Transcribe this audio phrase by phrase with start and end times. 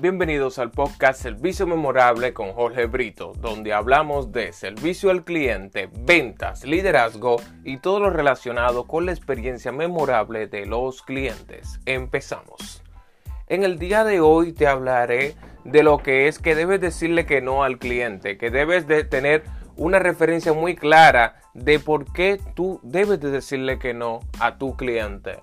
[0.00, 6.62] Bienvenidos al podcast Servicio Memorable con Jorge Brito, donde hablamos de servicio al cliente, ventas,
[6.62, 11.80] liderazgo y todo lo relacionado con la experiencia memorable de los clientes.
[11.84, 12.84] Empezamos.
[13.48, 15.34] En el día de hoy te hablaré
[15.64, 19.42] de lo que es que debes decirle que no al cliente, que debes de tener
[19.74, 24.76] una referencia muy clara de por qué tú debes de decirle que no a tu
[24.76, 25.42] cliente.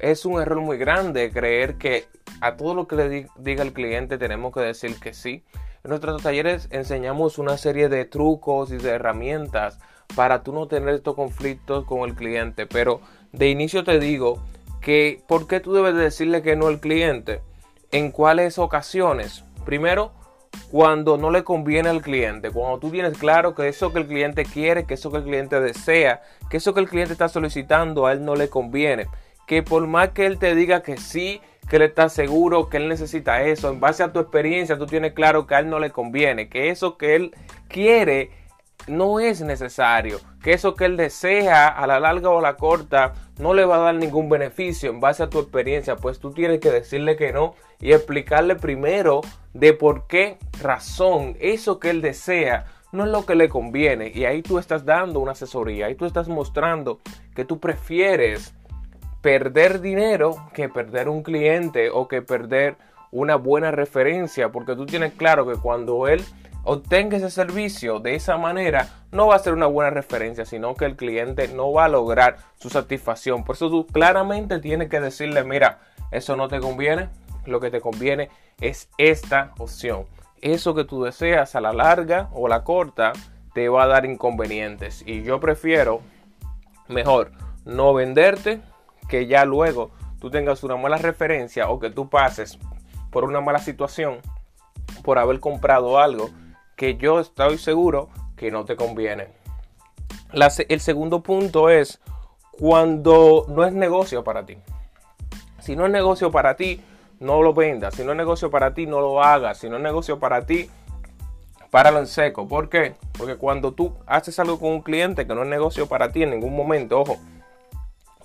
[0.00, 2.06] Es un error muy grande creer que
[2.40, 5.44] a todo lo que le diga el cliente tenemos que decir que sí.
[5.84, 9.78] En nuestros talleres enseñamos una serie de trucos y de herramientas
[10.16, 12.66] para tú no tener estos conflictos con el cliente.
[12.66, 14.42] Pero de inicio te digo
[14.80, 17.42] que ¿por qué tú debes decirle que no al cliente?
[17.92, 19.44] ¿En cuáles ocasiones?
[19.66, 20.12] Primero,
[20.70, 24.44] cuando no le conviene al cliente, cuando tú tienes claro que eso que el cliente
[24.44, 28.12] quiere, que eso que el cliente desea, que eso que el cliente está solicitando a
[28.12, 29.06] él no le conviene,
[29.50, 32.88] que por más que él te diga que sí, que él está seguro que él
[32.88, 35.90] necesita eso, en base a tu experiencia tú tienes claro que a él no le
[35.90, 37.34] conviene, que eso que él
[37.66, 38.30] quiere
[38.86, 43.14] no es necesario, que eso que él desea a la larga o a la corta
[43.40, 46.60] no le va a dar ningún beneficio en base a tu experiencia, pues tú tienes
[46.60, 49.20] que decirle que no y explicarle primero
[49.52, 54.12] de por qué razón eso que él desea no es lo que le conviene.
[54.14, 57.00] Y ahí tú estás dando una asesoría, ahí tú estás mostrando
[57.34, 58.54] que tú prefieres
[59.20, 62.76] perder dinero que perder un cliente o que perder
[63.10, 66.24] una buena referencia, porque tú tienes claro que cuando él
[66.62, 70.84] obtenga ese servicio de esa manera, no va a ser una buena referencia, sino que
[70.84, 73.44] el cliente no va a lograr su satisfacción.
[73.44, 77.08] Por eso tú claramente tienes que decirle, mira, eso no te conviene,
[77.46, 80.06] lo que te conviene es esta opción.
[80.40, 83.12] Eso que tú deseas a la larga o la corta
[83.54, 85.02] te va a dar inconvenientes.
[85.06, 86.00] Y yo prefiero
[86.88, 87.32] mejor
[87.64, 88.60] no venderte
[89.10, 92.58] que ya luego tú tengas una mala referencia o que tú pases
[93.10, 94.20] por una mala situación
[95.02, 96.30] por haber comprado algo
[96.76, 99.28] que yo estoy seguro que no te conviene.
[100.32, 102.00] el segundo punto es
[102.52, 104.56] cuando no es negocio para ti.
[105.58, 106.80] Si no es negocio para ti,
[107.18, 107.94] no lo vendas.
[107.94, 109.58] Si no es negocio para ti, no lo hagas.
[109.58, 110.70] Si no es negocio para ti,
[111.70, 112.46] páralo en seco.
[112.46, 112.94] ¿Por qué?
[113.18, 116.30] Porque cuando tú haces algo con un cliente que no es negocio para ti en
[116.30, 117.18] ningún momento, ojo,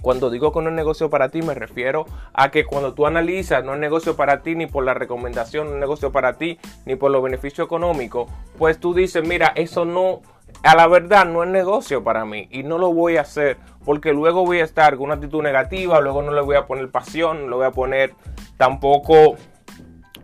[0.05, 3.63] cuando digo que no es negocio para ti, me refiero a que cuando tú analizas,
[3.63, 6.95] no es negocio para ti ni por la recomendación, no es negocio para ti ni
[6.95, 8.29] por los beneficios económicos,
[8.59, 10.21] pues tú dices, mira, eso no,
[10.61, 14.13] a la verdad no es negocio para mí y no lo voy a hacer porque
[14.13, 17.45] luego voy a estar con una actitud negativa, luego no le voy a poner pasión,
[17.45, 18.13] no le voy a poner
[18.57, 19.37] tampoco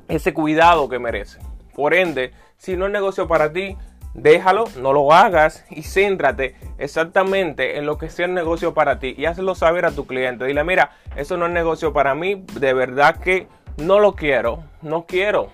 [0.08, 1.40] ese cuidado que merece.
[1.74, 3.76] Por ende, si no es negocio para ti,
[4.14, 9.16] déjalo, no lo hagas y céntrate exactamente en lo que sea el negocio para ti
[9.18, 10.46] y hazlo saber a tu cliente.
[10.46, 15.06] Dile, mira, eso no es negocio para mí, de verdad que no lo quiero, no
[15.06, 15.50] quiero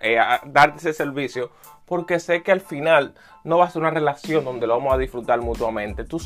[0.00, 1.50] eh, darte ese servicio
[1.86, 4.98] porque sé que al final no va a ser una relación donde lo vamos a
[4.98, 6.04] disfrutar mutuamente.
[6.04, 6.18] Tú,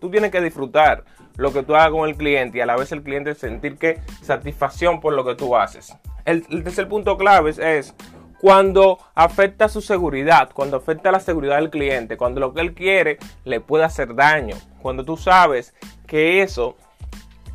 [0.00, 1.04] tú tienes que disfrutar
[1.36, 4.00] lo que tú hagas con el cliente y a la vez el cliente sentir que
[4.22, 5.96] satisfacción por lo que tú haces.
[6.24, 7.94] El, el tercer punto clave es
[8.40, 13.18] cuando afecta su seguridad, cuando afecta la seguridad del cliente, cuando lo que él quiere
[13.44, 15.74] le puede hacer daño, cuando tú sabes
[16.06, 16.76] que eso,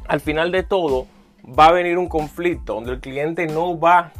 [0.07, 1.07] al final de todo,
[1.47, 4.11] va a venir un conflicto donde el cliente no va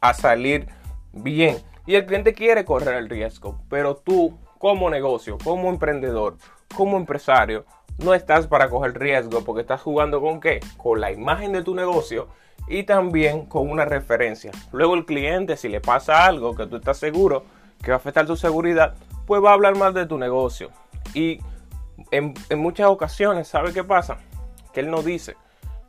[0.00, 0.68] a salir
[1.12, 1.58] bien.
[1.86, 6.36] Y el cliente quiere correr el riesgo, pero tú como negocio, como emprendedor,
[6.76, 7.64] como empresario,
[8.02, 10.60] no estás para coger riesgo porque estás jugando con qué?
[10.76, 12.28] Con la imagen de tu negocio
[12.68, 14.52] y también con una referencia.
[14.72, 17.44] Luego el cliente, si le pasa algo que tú estás seguro
[17.82, 18.94] que va a afectar tu seguridad,
[19.26, 20.70] pues va a hablar más de tu negocio.
[21.14, 21.40] Y
[22.10, 24.18] en, muchas ocasiones, ¿sabe qué pasa?
[24.72, 25.36] Que él no dice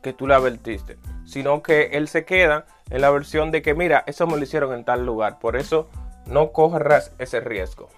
[0.01, 4.03] que tú le advertiste, sino que él se queda en la versión de que, mira,
[4.07, 5.89] eso me lo hicieron en tal lugar, por eso
[6.25, 7.89] no corras ese riesgo.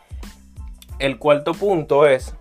[1.00, 2.36] El cuarto punto es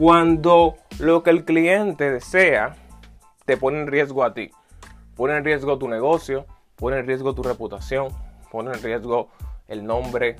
[0.00, 2.74] cuando lo que el cliente desea
[3.44, 4.50] te pone en riesgo a ti
[5.14, 6.46] pone en riesgo tu negocio,
[6.76, 8.08] pone en riesgo tu reputación,
[8.50, 9.28] pone en riesgo
[9.68, 10.36] el nombre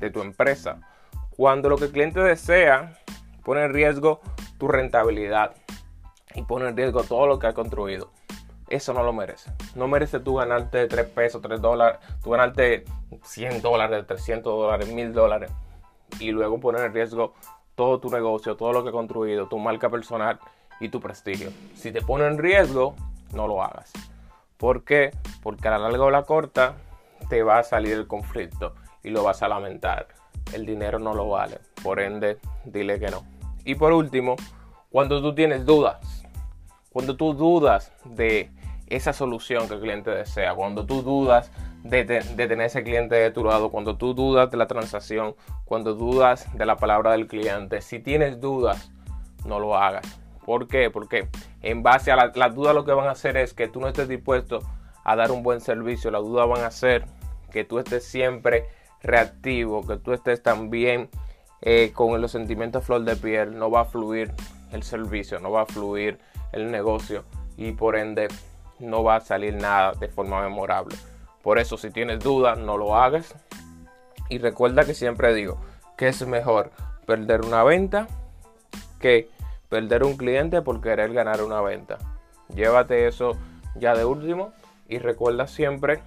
[0.00, 0.80] de tu empresa.
[1.36, 2.98] Cuando lo que el cliente desea
[3.44, 4.22] pone en riesgo
[4.56, 5.54] tu rentabilidad
[6.34, 8.10] y pone en riesgo todo lo que has construido.
[8.70, 9.52] Eso no lo merece.
[9.74, 12.86] No merece tú ganarte 3 pesos, 3 dólares, tú ganarte
[13.22, 15.50] 100 dólares, 300 dólares, 1000 dólares
[16.18, 17.34] y luego poner en riesgo
[17.82, 20.38] todo tu negocio, todo lo que has construido, tu marca personal
[20.78, 21.50] y tu prestigio.
[21.74, 22.94] Si te pone en riesgo,
[23.34, 23.92] no lo hagas.
[24.56, 25.10] ¿Por qué?
[25.42, 26.76] Porque a la larga o la corta
[27.28, 30.06] te va a salir el conflicto y lo vas a lamentar.
[30.52, 31.58] El dinero no lo vale.
[31.82, 33.24] Por ende, dile que no.
[33.64, 34.36] Y por último,
[34.88, 36.24] cuando tú tienes dudas,
[36.92, 38.48] cuando tú dudas de
[38.94, 41.50] esa solución que el cliente desea, cuando tú dudas
[41.82, 45.34] de, tener ese cliente de tu lado, cuando tú dudas de la transacción,
[45.64, 47.80] cuando dudas de la palabra del cliente.
[47.80, 48.92] Si tienes dudas,
[49.44, 50.20] no lo hagas.
[50.44, 50.90] ¿Por qué?
[50.90, 51.28] Porque
[51.62, 54.08] en base a las dudas lo que van a hacer es que tú no estés
[54.08, 54.60] dispuesto
[55.04, 56.10] a dar un buen servicio.
[56.10, 57.04] Las dudas van a hacer
[57.50, 58.66] que tú estés siempre
[59.02, 61.10] reactivo, que tú estés también
[61.60, 63.58] eh, con los sentimientos flor de piel.
[63.58, 64.32] No va a fluir
[64.72, 66.18] el servicio, no va a fluir
[66.52, 67.24] el negocio
[67.56, 68.28] y por ende
[68.82, 70.96] no va a salir nada de forma memorable.
[71.42, 73.34] Por eso si tienes dudas no lo hagas.
[74.28, 75.58] Y recuerda que siempre digo
[75.96, 76.70] que es mejor
[77.06, 78.06] perder una venta
[78.98, 79.28] que
[79.68, 81.98] perder un cliente por querer ganar una venta.
[82.54, 83.36] Llévate eso
[83.74, 84.52] ya de último
[84.88, 86.02] y recuerda siempre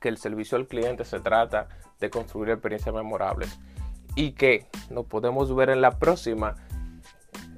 [0.00, 1.68] que el servicio al cliente se trata
[2.00, 3.58] de construir experiencias memorables
[4.14, 6.56] y que nos podemos ver en la próxima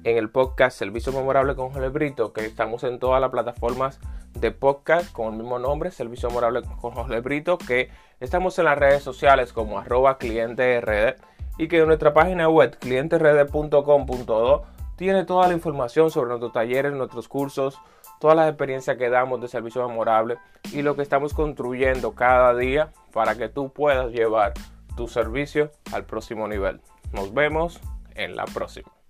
[0.03, 3.99] en el podcast Servicio Memorable con Jorge Brito, que estamos en todas las plataformas
[4.33, 7.89] de podcast con el mismo nombre, Servicio Memorable con Jorge Brito, que
[8.19, 11.15] estamos en las redes sociales como arroba clienterd
[11.57, 14.65] y que en nuestra página web clienterd.com.do
[14.95, 17.79] tiene toda la información sobre nuestros talleres, nuestros cursos,
[18.19, 20.37] todas las experiencias que damos de servicio memorable
[20.71, 24.53] y lo que estamos construyendo cada día para que tú puedas llevar
[24.95, 26.81] tu servicio al próximo nivel.
[27.11, 27.81] Nos vemos
[28.15, 29.00] en la próxima.